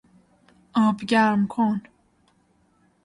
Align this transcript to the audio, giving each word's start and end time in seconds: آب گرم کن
آب 0.73 0.97
گرم 1.05 1.47
کن 1.47 1.81